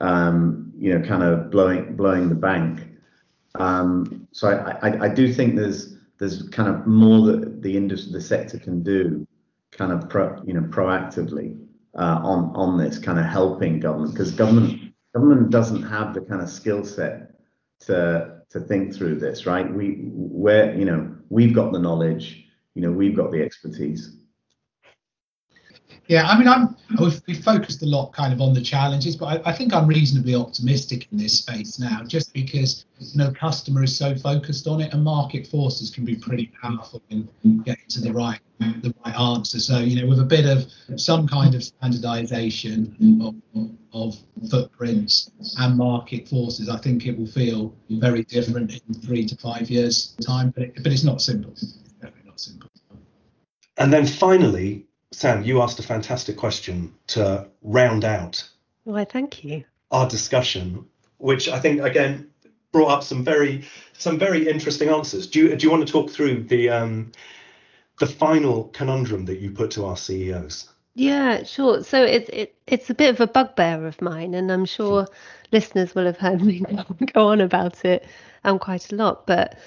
[0.00, 2.86] um, you know, kind of blowing blowing the bank.
[3.56, 8.12] Um, so I, I, I do think there's there's kind of more that the industry
[8.12, 9.26] the sector can do,
[9.72, 11.58] kind of pro you know proactively
[11.98, 16.40] uh, on on this kind of helping government because government government doesn't have the kind
[16.40, 17.34] of skill set
[17.80, 19.72] to to think through this, right?
[19.72, 24.16] We where you know we've got the knowledge, you know we've got the expertise.
[26.10, 29.50] Yeah, I mean, I'm we've, focused a lot kind of on the challenges, but I,
[29.50, 33.96] I, think I'm reasonably optimistic in this space now, just because you know customer is
[33.96, 37.28] so focused on it, and market forces can be pretty powerful in
[37.64, 39.60] getting to the right the right answer.
[39.60, 40.66] So you know, with a bit of
[41.00, 44.18] some kind of standardisation of, of
[44.50, 49.70] footprints and market forces, I think it will feel very different in three to five
[49.70, 50.50] years' time.
[50.50, 51.52] But it, but it's not simple.
[51.52, 52.68] It's definitely not simple.
[53.76, 58.48] And then finally, Sam, you asked a fantastic question to round out.
[58.84, 59.64] Why, thank you.
[59.90, 60.86] Our discussion,
[61.18, 62.30] which I think again
[62.72, 63.64] brought up some very
[63.98, 65.26] some very interesting answers.
[65.26, 67.12] Do you do you want to talk through the um,
[67.98, 70.68] the final conundrum that you put to our CEOs?
[70.94, 71.82] Yeah, sure.
[71.82, 75.06] So it's it, it's a bit of a bugbear of mine, and I'm sure
[75.52, 76.60] listeners will have heard me
[77.12, 78.06] go on about it
[78.44, 79.26] um, quite a lot.
[79.26, 79.58] But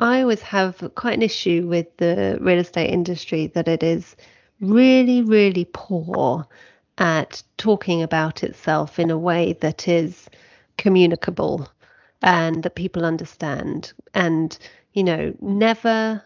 [0.00, 4.16] I always have quite an issue with the real estate industry that it is
[4.62, 6.46] really, really poor
[6.98, 10.28] at talking about itself in a way that is
[10.78, 11.68] communicable
[12.22, 13.92] and that people understand.
[14.14, 14.56] And,
[14.92, 16.22] you know, never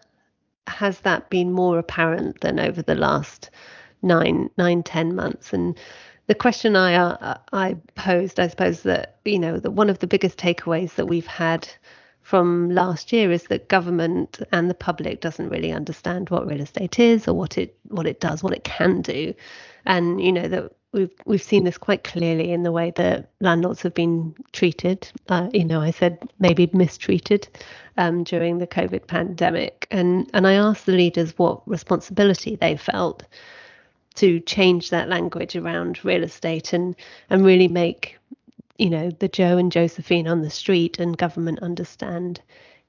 [0.67, 3.49] has that been more apparent than over the last
[4.01, 5.53] nine, nine, ten months.
[5.53, 5.77] And
[6.27, 10.07] the question I uh, I posed, I suppose that you know that one of the
[10.07, 11.67] biggest takeaways that we've had
[12.27, 16.99] from last year is that government and the public doesn't really understand what real estate
[16.99, 19.33] is or what it what it does, what it can do,
[19.85, 23.81] and you know that we've we've seen this quite clearly in the way that landlords
[23.81, 25.09] have been treated.
[25.29, 27.47] Uh, you know, I said maybe mistreated
[27.95, 33.23] um, during the COVID pandemic, and and I asked the leaders what responsibility they felt
[34.15, 36.93] to change that language around real estate and
[37.29, 38.16] and really make
[38.77, 42.41] you know, the Joe and Josephine on the street and government understand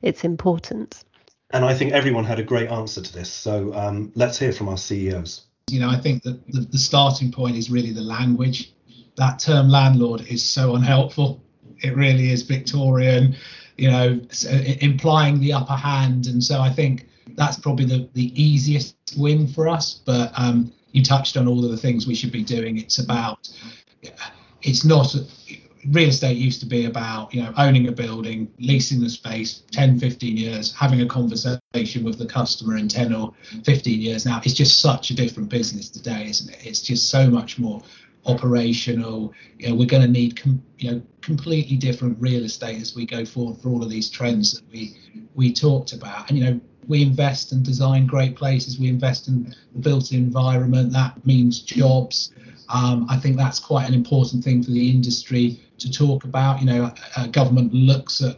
[0.02, 1.04] its importance.
[1.50, 3.32] And I think everyone had a great answer to this.
[3.32, 5.46] So um, let's hear from our CEOs.
[5.70, 8.72] You know, I think that the, the starting point is really the language.
[9.16, 11.42] That term landlord is so unhelpful.
[11.82, 13.36] It really is Victorian,
[13.76, 14.20] you know,
[14.80, 16.26] implying the upper hand.
[16.26, 20.00] And so I think that's probably the, the easiest win for us.
[20.04, 22.78] But um, you touched on all of the things we should be doing.
[22.78, 23.48] It's about,
[24.62, 25.14] it's not
[25.86, 29.98] real estate used to be about you know owning a building leasing the space 10
[29.98, 33.32] 15 years having a conversation with the customer in 10 or
[33.64, 34.26] 15 years.
[34.26, 36.66] Now it's just such a different business today isn't it?
[36.66, 37.82] It's just so much more
[38.26, 39.32] operational.
[39.58, 43.06] You know we're going to need com- you know completely different real estate as we
[43.06, 44.96] go forward for all of these trends that we
[45.34, 46.28] we talked about.
[46.28, 48.78] And you know we invest and design great places.
[48.78, 50.92] We invest in the built environment.
[50.92, 52.32] That means jobs
[52.68, 56.60] um, I think that's quite an important thing for the industry to talk about.
[56.60, 58.36] You know, a, government looks at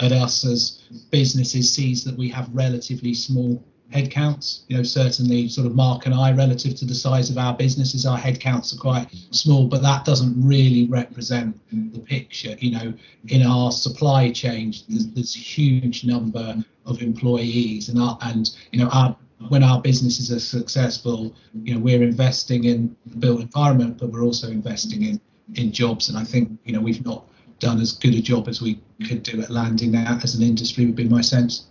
[0.00, 4.62] at us as businesses, sees that we have relatively small headcounts.
[4.68, 8.06] You know, certainly sort of Mark and I, relative to the size of our businesses,
[8.06, 11.58] our headcounts are quite small, but that doesn't really represent
[11.92, 12.56] the picture.
[12.58, 12.94] You know,
[13.28, 18.80] in our supply chain, there's, there's a huge number of employees, and our, and you
[18.80, 19.16] know our
[19.48, 24.22] when our businesses are successful, you know, we're investing in the built environment, but we're
[24.22, 25.20] also investing in
[25.54, 26.08] in jobs.
[26.08, 27.24] And I think you know we've not
[27.58, 30.86] done as good a job as we could do at landing that as an industry.
[30.86, 31.66] Would be my sense.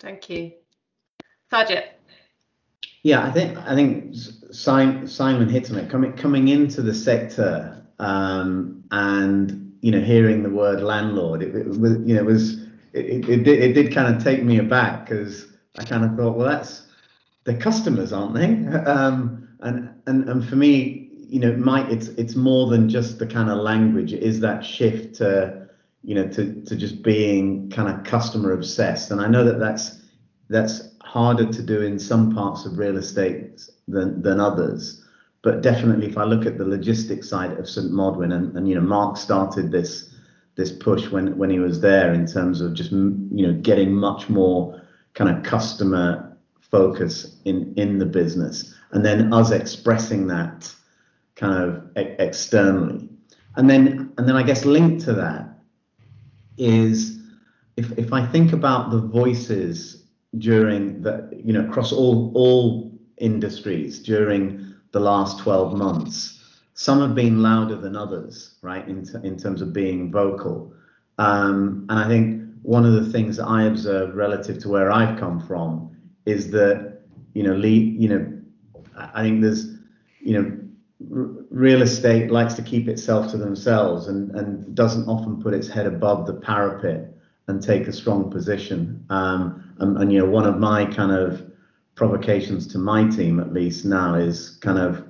[0.00, 0.52] Thank you,
[1.50, 1.84] Sarjit.
[3.02, 4.14] Yeah, I think I think
[4.50, 5.90] Simon, Simon hit on it.
[5.90, 11.68] Coming coming into the sector um, and you know hearing the word landlord, it, it
[11.68, 15.08] was you know it was it, it, did, it did kind of take me aback
[15.08, 16.86] because I kind of thought, well, that's
[17.44, 18.48] the customers, aren't they?
[18.90, 23.26] Um, and and and for me, you know, might it's it's more than just the
[23.26, 24.12] kind of language.
[24.12, 25.68] It is that shift to
[26.02, 29.10] you know to to just being kind of customer obsessed.
[29.12, 30.02] And I know that that's
[30.50, 35.04] that's harder to do in some parts of real estate than than others.
[35.42, 38.74] But definitely, if I look at the logistics side of St Modwen, and, and you
[38.74, 40.12] know, Mark started this
[40.56, 44.28] this push when when he was there in terms of just you know getting much
[44.28, 44.81] more
[45.14, 50.72] kind of customer focus in in the business and then us expressing that
[51.34, 53.08] kind of e- externally.
[53.56, 55.48] And then and then i guess linked to that
[56.56, 57.18] is
[57.76, 60.04] if if i think about the voices
[60.38, 66.38] during the you know across all all industries during the last 12 months
[66.74, 70.72] some have been louder than others right in, t- in terms of being vocal.
[71.18, 75.18] Um, and i think one of the things that I observe relative to where I've
[75.18, 75.96] come from
[76.26, 76.92] is that
[77.34, 78.32] you know, lead, you know,
[78.96, 79.78] I think there's,
[80.20, 80.58] you know,
[81.16, 85.68] r- real estate likes to keep itself to themselves and and doesn't often put its
[85.68, 87.14] head above the parapet
[87.48, 89.04] and take a strong position.
[89.10, 91.50] Um, and, and you know, one of my kind of
[91.94, 95.04] provocations to my team, at least now, is kind of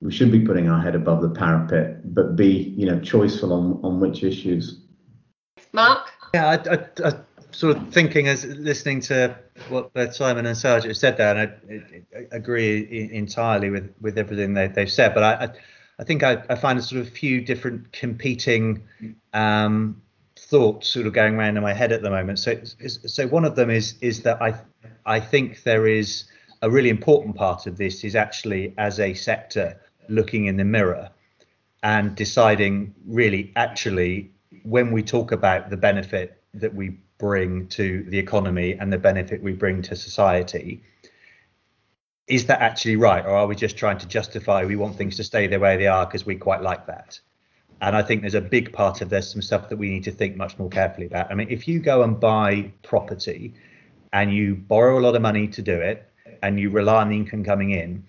[0.00, 3.80] we should be putting our head above the parapet, but be you know choiceful on
[3.82, 4.80] on which issues.
[5.72, 6.11] Mark.
[6.34, 7.12] Yeah, I, I, I
[7.52, 9.36] sort of thinking as listening to
[9.68, 14.18] what both Simon and Serge have said there, and I, I agree entirely with with
[14.18, 15.14] everything they, they've said.
[15.14, 15.48] But I,
[15.98, 18.82] I think I, I find a sort of few different competing
[19.34, 20.00] um,
[20.36, 22.38] thoughts sort of going around in my head at the moment.
[22.38, 24.54] So so one of them is is that I
[25.06, 26.24] I think there is
[26.62, 31.10] a really important part of this is actually as a sector looking in the mirror
[31.82, 34.31] and deciding really actually
[34.62, 39.42] when we talk about the benefit that we bring to the economy and the benefit
[39.42, 40.82] we bring to society,
[42.26, 43.24] is that actually right?
[43.24, 45.86] Or are we just trying to justify we want things to stay the way they
[45.86, 47.20] are because we quite like that?
[47.80, 50.12] And I think there's a big part of there's some stuff that we need to
[50.12, 51.30] think much more carefully about.
[51.32, 53.54] I mean, if you go and buy property
[54.12, 56.08] and you borrow a lot of money to do it
[56.42, 58.04] and you rely on the income coming in,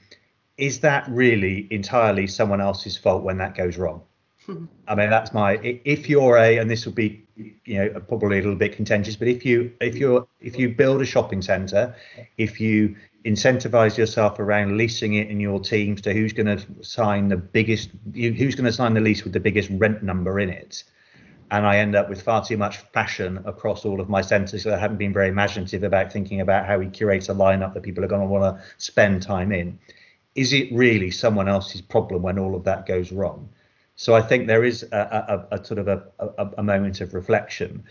[0.58, 4.03] is that really entirely someone else's fault when that goes wrong?
[4.88, 5.60] I mean, that's my.
[5.62, 7.25] If you're a, and this will be,
[7.65, 11.01] you know, probably a little bit contentious, but if you if you're if you build
[11.01, 11.95] a shopping centre,
[12.38, 17.29] if you incentivize yourself around leasing it in your teams to who's going to sign
[17.29, 20.84] the biggest, who's going to sign the lease with the biggest rent number in it,
[21.51, 24.73] and I end up with far too much fashion across all of my centres, so
[24.73, 28.03] I haven't been very imaginative about thinking about how we curate a lineup that people
[28.03, 29.79] are going to want to spend time in.
[30.36, 33.47] Is it really someone else's problem when all of that goes wrong?
[33.95, 36.03] So I think there is a, a, a sort of a,
[36.58, 37.84] a, moment of reflection.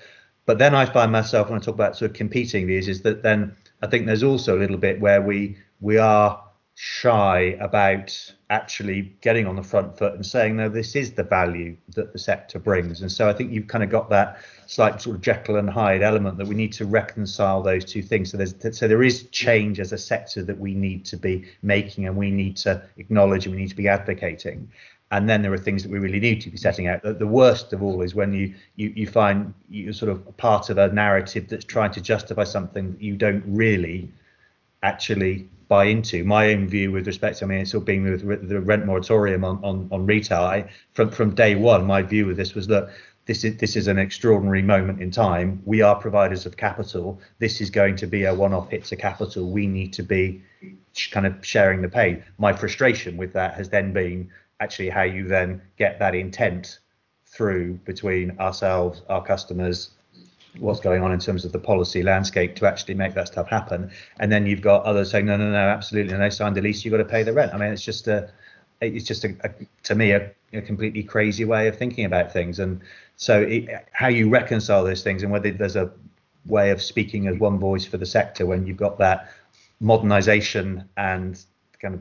[0.46, 3.22] But then I find myself when I talk about sort of competing views is that
[3.22, 6.42] then I think there's also a little bit where we we are
[6.74, 11.76] shy about actually getting on the front foot and saying no this is the value
[11.94, 13.02] that the sector brings.
[13.02, 16.02] And so i think you've kind of got that slight sort of jekyll and hyde
[16.02, 18.30] element that we need to reconcile those two things.
[18.30, 22.06] So there's so there is change as a sector that we need to be making
[22.06, 24.68] and we need to acknowledge and we need to be advocating
[25.12, 27.02] and then there are things that we really need to be setting out.
[27.02, 30.70] The, the worst of all is when you, you you find you're sort of part
[30.70, 34.10] of a narrative that's trying to justify something that you don't really
[34.82, 36.24] actually buy into.
[36.24, 39.44] My own view with respect to, I mean, it's all being with the rent moratorium
[39.44, 40.42] on, on, on retail.
[40.42, 42.88] I, from from day one, my view of this was that
[43.26, 45.62] this is this is an extraordinary moment in time.
[45.66, 47.20] We are providers of capital.
[47.38, 49.50] This is going to be a one-off hit to capital.
[49.50, 50.42] We need to be
[51.10, 52.24] kind of sharing the pain.
[52.38, 54.30] My frustration with that has then been
[54.62, 56.78] actually how you then get that intent
[57.26, 59.90] through between ourselves, our customers,
[60.58, 63.90] what's going on in terms of the policy landscape to actually make that stuff happen.
[64.20, 66.84] And then you've got others saying, no, no, no, absolutely, and they signed the lease,
[66.84, 67.52] you've got to pay the rent.
[67.52, 68.30] I mean, it's just a,
[68.80, 69.50] it's just a, a
[69.84, 72.58] to me a, a, completely crazy way of thinking about things.
[72.58, 72.82] And
[73.16, 75.90] so, it, how you reconcile those things and whether there's a
[76.46, 79.32] way of speaking as one voice for the sector when you've got that
[79.80, 81.44] modernization and
[81.80, 82.00] kind of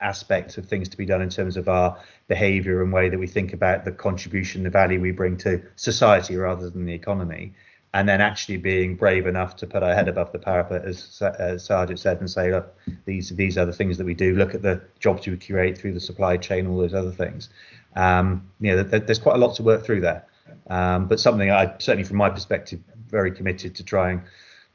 [0.00, 3.26] aspects of things to be done in terms of our behavior and way that we
[3.26, 7.52] think about the contribution, the value we bring to society rather than the economy
[7.92, 11.66] and then actually being brave enough to put our head above the parapet, as, as
[11.66, 14.36] Sarjit said, and say, look, these these are the things that we do.
[14.36, 17.48] Look at the jobs we create through the supply chain, all those other things.
[17.96, 20.24] Um, you know, there's quite a lot to work through there,
[20.68, 24.22] um, but something I certainly, from my perspective, very committed to trying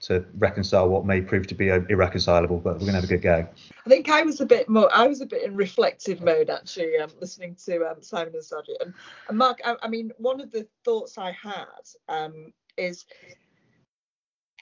[0.01, 2.59] to reconcile what may prove to be irreconcilable.
[2.59, 3.47] But we're going to have a good go.
[3.85, 4.89] I think I was a bit more.
[4.93, 8.81] I was a bit in reflective mode actually, um, listening to um, Simon and Sarjit
[8.81, 8.93] and,
[9.29, 9.59] and Mark.
[9.63, 11.65] I, I, mean, one of the thoughts I had
[12.09, 13.05] um, is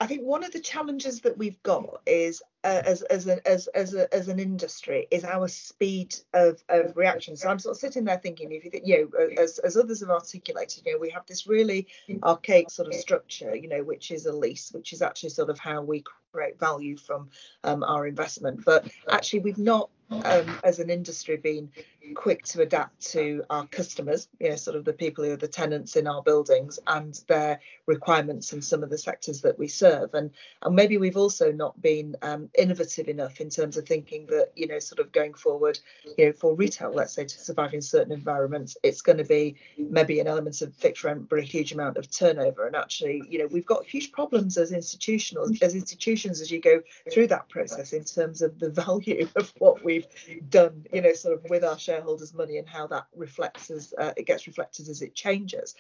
[0.02, 3.68] I think one of the challenges that we've got is uh, as as an as
[3.68, 7.36] as, a, as an industry is our speed of, of reaction.
[7.38, 10.00] So I'm sort of sitting there thinking, if you think, you know, as as others
[10.00, 11.88] have articulated, you know, we have this really
[12.24, 15.60] archaic sort of structure, you know, which is a lease, which is actually sort of
[15.60, 17.30] how we create value from
[17.64, 18.66] um, our investment.
[18.66, 19.90] But actually, we've not
[20.26, 21.70] um, as an industry been
[22.16, 25.48] quick to adapt to our customers, you know, sort of the people who are the
[25.48, 30.14] tenants in our buildings and their requirements in some of the sectors that we serve.
[30.14, 34.52] And and maybe we've also not been um, innovative enough in terms of thinking that,
[34.56, 35.80] you know, sort of going forward,
[36.18, 39.56] you know, for retail, let's say to survive in certain environments, it's going to be
[39.78, 42.68] maybe an element of fixed rent, but a huge amount of turnover.
[42.68, 46.82] And actually, you know, we've got huge problems as institutional as institutions as you go
[47.12, 50.03] through that process in terms of the value of what we've
[50.50, 54.14] done, you know, sort of with our shareholders' money and how that reflects as uh,
[54.18, 55.76] it gets reflected as it changes.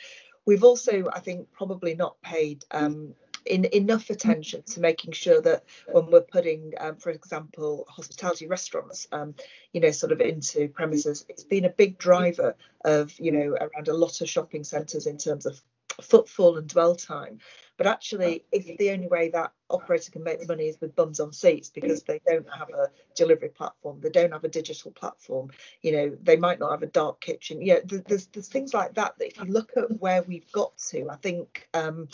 [0.45, 3.15] We've also, I think, probably not paid um,
[3.45, 9.07] in enough attention to making sure that when we're putting, um, for example, hospitality restaurants,
[9.11, 9.35] um,
[9.73, 12.55] you know, sort of into premises, it's been a big driver
[12.85, 15.61] of, you know, around a lot of shopping centres in terms of
[16.01, 17.39] footfall and dwell time.
[17.77, 21.33] But actually, if the only way that operator can make money is with bums on
[21.33, 25.49] seats because they don't have a delivery platform, they don't have a digital platform,
[25.81, 27.61] you know, they might not have a dark kitchen.
[27.61, 31.09] Yeah, there's there's things like that that if you look at where we've got to,
[31.09, 32.07] I think um,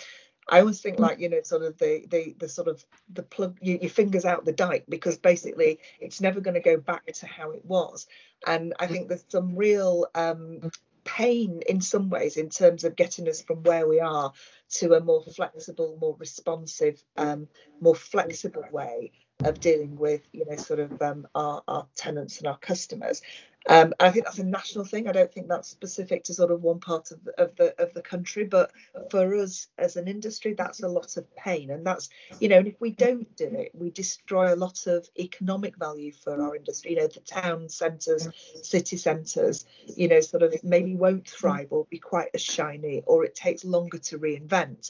[0.49, 2.83] I always think like you know sort of the the the sort of
[3.13, 6.77] the plug you, your fingers out the dike because basically it's never going to go
[6.77, 8.07] back to how it was.
[8.47, 10.71] And I think there's some real um,
[11.03, 14.31] pain in some ways in terms of getting us from where we are
[14.69, 17.47] to a more flexible more responsive um,
[17.81, 19.11] more flexible way
[19.43, 23.21] of dealing with you know sort of um, our, our tenants and our customers
[23.69, 25.07] um, I think that's a national thing.
[25.07, 27.93] I don't think that's specific to sort of one part of the, of the of
[27.93, 28.71] the country, but
[29.11, 32.09] for us as an industry, that's a lot of pain, and that's
[32.39, 36.11] you know, and if we don't do it, we destroy a lot of economic value
[36.11, 36.91] for our industry.
[36.91, 38.27] You know, the town centres,
[38.63, 43.23] city centres, you know, sort of maybe won't thrive or be quite as shiny, or
[43.23, 44.89] it takes longer to reinvent.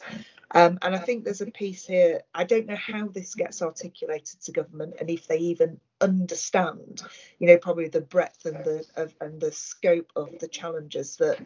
[0.52, 2.22] Um, and I think there's a piece here.
[2.34, 7.02] I don't know how this gets articulated to government and if they even understand,
[7.40, 11.40] you know, probably the breadth and the of, and the scope of the challenges that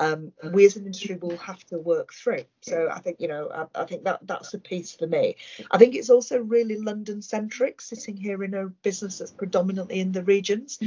[0.00, 2.44] um, we as an industry will have to work through.
[2.62, 5.36] So I think you know I, I, think that that's a piece for me.
[5.70, 10.12] I think it's also really London centric, sitting here in a business that's predominantly in
[10.12, 10.78] the regions,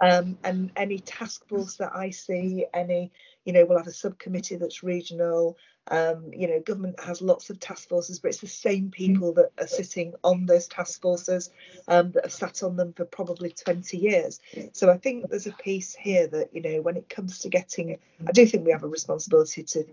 [0.00, 3.12] um, and any task force that I see, any
[3.44, 5.58] you know we'll have a subcommittee that's regional
[5.88, 9.50] um, you know, government has lots of task forces, but it's the same people that
[9.58, 11.50] are sitting on those task forces
[11.88, 14.40] um, that have sat on them for probably 20 years.
[14.72, 17.98] So I think there's a piece here that, you know, when it comes to getting,
[18.26, 19.84] I do think we have a responsibility to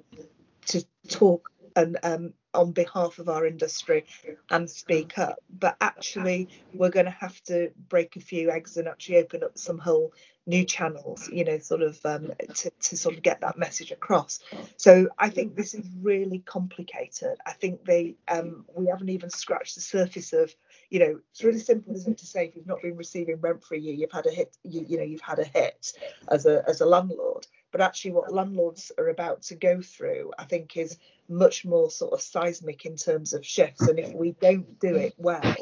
[0.68, 4.06] to talk and um, on behalf of our industry
[4.50, 5.40] and speak up.
[5.50, 9.58] But actually, we're going to have to break a few eggs and actually open up
[9.58, 10.14] some whole
[10.50, 14.40] new channels, you know, sort of um, to, to sort of get that message across.
[14.78, 17.38] So I think this is really complicated.
[17.46, 20.54] I think they um, we haven't even scratched the surface of,
[20.90, 23.64] you know, it's really simple, isn't it, to say if you've not been receiving rent
[23.64, 25.94] for a year, you've had a hit, you, you know, you've had a hit
[26.30, 27.46] as a as a landlord.
[27.72, 30.98] But actually, what landlords are about to go through, I think, is
[31.28, 33.82] much more sort of seismic in terms of shifts.
[33.82, 35.56] And if we don't do it well,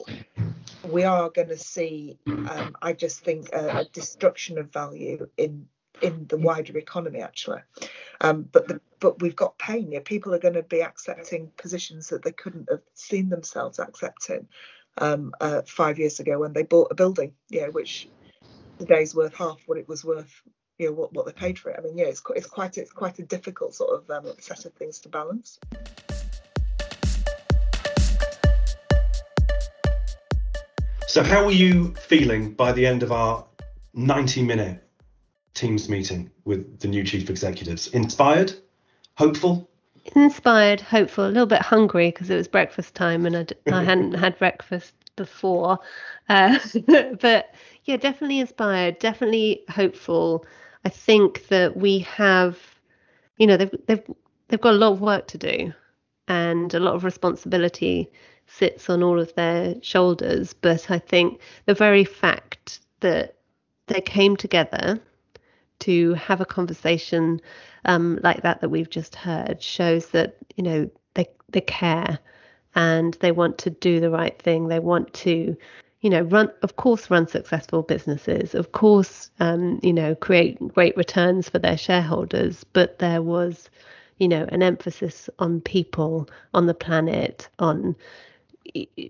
[0.90, 5.68] we are going to see, um, I just think, a, a, destruction of value in
[6.02, 7.62] in the wider economy actually.
[8.22, 9.92] Um, but the, but we've got pain.
[9.92, 14.48] Yeah, people are going to be accepting positions that they couldn't have seen themselves accepting
[14.98, 17.34] um, uh, five years ago when they bought a building.
[17.50, 18.10] Yeah, which
[18.80, 20.42] today's worth half what it was worth.
[20.78, 21.80] You know what, what they paid for it.
[21.80, 24.74] I mean, yeah, it's it's quite it's quite a difficult sort of um, set of
[24.74, 25.60] things to balance.
[31.18, 33.44] So, how were you feeling by the end of our
[33.96, 34.88] 90 minute
[35.56, 37.88] Teams meeting with the new chief executives?
[37.88, 38.54] Inspired?
[39.16, 39.68] Hopeful?
[40.16, 44.14] Inspired, hopeful, a little bit hungry because it was breakfast time and I'd, I hadn't
[44.14, 45.80] had breakfast before.
[46.30, 46.60] Uh,
[47.20, 47.52] but
[47.86, 50.46] yeah, definitely inspired, definitely hopeful.
[50.86, 52.60] I think that we have,
[53.38, 54.04] you know, they've, they've,
[54.50, 55.74] they've got a lot of work to do
[56.28, 58.12] and a lot of responsibility
[58.48, 60.54] sits on all of their shoulders.
[60.54, 63.36] But I think the very fact that
[63.88, 65.00] they came together
[65.80, 67.40] to have a conversation
[67.86, 72.20] um, like that that we've just heard shows that you know they they care
[72.76, 74.68] and they want to do the right thing.
[74.68, 75.56] They want to
[76.02, 80.96] you know run of course run successful businesses of course um, you know create great
[80.96, 83.70] returns for their shareholders but there was
[84.18, 87.96] you know an emphasis on people on the planet on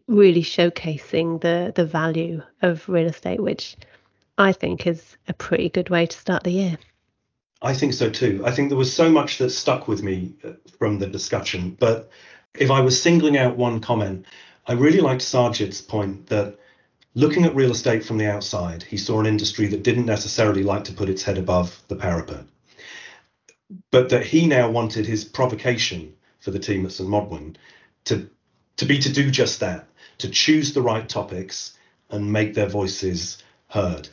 [0.08, 3.78] really showcasing the the value of real estate, which
[4.38, 6.78] I think is a pretty good way to start the year.
[7.62, 8.44] I think so too.
[8.46, 11.76] I think there was so much that stuck with me uh, from the discussion.
[11.80, 12.10] But
[12.54, 14.26] if I was singling out one comment,
[14.68, 16.60] I really liked Sarjit's point that
[17.16, 20.84] looking at real estate from the outside, he saw an industry that didn't necessarily like
[20.86, 22.46] to put its head above the parapet.
[23.92, 27.10] But that he now wanted his provocation for the team at St.
[27.10, 27.56] Modwen
[28.06, 28.30] to
[28.78, 29.88] to be to do just that,
[30.20, 31.78] to choose the right topics
[32.10, 34.08] and make their voices heard.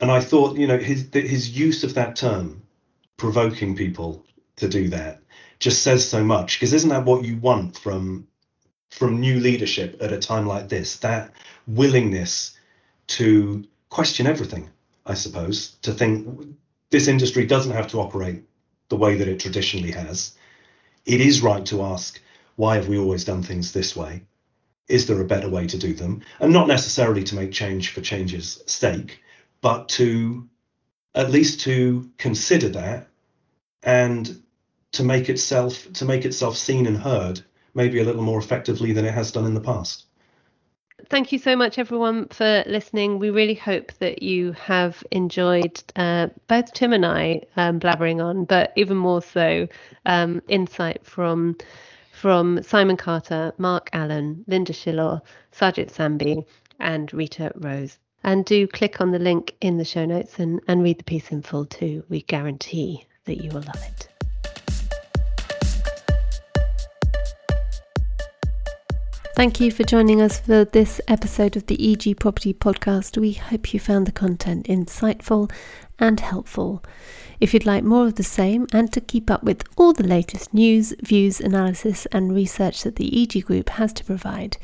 [0.00, 2.62] And I thought, you know, his his use of that term,
[3.16, 4.24] provoking people
[4.56, 5.20] to do that,
[5.58, 6.58] just says so much.
[6.58, 8.26] Because isn't that what you want from
[8.90, 10.96] from new leadership at a time like this?
[10.98, 11.32] That
[11.66, 12.58] willingness
[13.08, 14.70] to question everything,
[15.04, 16.56] I suppose, to think
[16.90, 18.44] this industry doesn't have to operate
[18.88, 20.36] the way that it traditionally has.
[21.06, 22.20] It is right to ask
[22.60, 24.22] why have we always done things this way?
[24.86, 26.20] Is there a better way to do them?
[26.40, 29.22] And not necessarily to make change for change's sake,
[29.62, 30.46] but to
[31.14, 33.08] at least to consider that
[33.82, 34.42] and
[34.92, 37.40] to make itself to make itself seen and heard
[37.72, 40.04] maybe a little more effectively than it has done in the past.
[41.08, 43.18] Thank you so much, everyone, for listening.
[43.18, 48.44] We really hope that you have enjoyed uh, both Tim and I um, blabbering on,
[48.44, 49.66] but even more so,
[50.04, 51.56] um, insight from
[52.20, 56.44] from Simon Carter, Mark Allen, Lynda Shillaw, Sarjit Sambhi,
[56.78, 57.98] and Rita Rose.
[58.22, 61.32] And do click on the link in the show notes and, and read the piece
[61.32, 62.04] in full too.
[62.10, 64.19] We guarantee that you will love it.
[69.36, 73.16] Thank you for joining us for this episode of the EG Property Podcast.
[73.16, 75.50] We hope you found the content insightful
[75.98, 76.82] and helpful.
[77.40, 80.52] If you'd like more of the same and to keep up with all the latest
[80.52, 84.58] news, views, analysis, and research that the EG Group has to provide,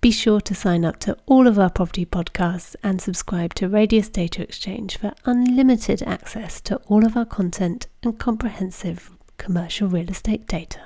[0.00, 4.08] be sure to sign up to all of our property podcasts and subscribe to Radius
[4.08, 10.46] Data Exchange for unlimited access to all of our content and comprehensive commercial real estate
[10.46, 10.80] data.